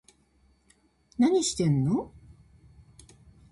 [1.19, 2.11] 何してんの